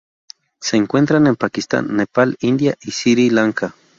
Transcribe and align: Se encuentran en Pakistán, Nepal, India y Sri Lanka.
Se 0.59 0.77
encuentran 0.77 1.27
en 1.27 1.35
Pakistán, 1.35 1.95
Nepal, 1.95 2.35
India 2.41 2.75
y 2.81 2.89
Sri 2.89 3.29
Lanka. 3.29 3.75